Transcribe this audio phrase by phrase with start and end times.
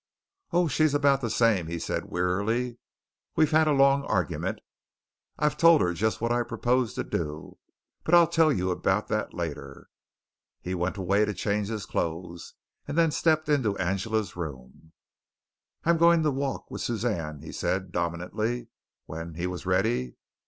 [0.51, 2.79] "Oh, she's about the same!" he said wearily.
[3.35, 4.57] "We've had a long argument.
[5.37, 7.59] I've told her just what I propose to do,
[8.03, 9.89] but I'll tell you about that later."
[10.59, 12.55] He went away to change his clothes,
[12.87, 14.91] and then stepped into Angela's room.
[15.83, 18.69] "I'm going to walk with Suzanne," he said dominantly,
[19.05, 20.15] when he was ready.